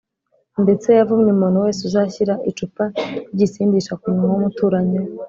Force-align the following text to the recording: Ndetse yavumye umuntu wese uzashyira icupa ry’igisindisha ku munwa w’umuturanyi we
Ndetse 0.63 0.87
yavumye 0.99 1.29
umuntu 1.33 1.57
wese 1.65 1.81
uzashyira 1.89 2.33
icupa 2.49 2.83
ry’igisindisha 3.33 3.93
ku 3.99 4.05
munwa 4.13 4.31
w’umuturanyi 4.33 4.97
we 5.03 5.07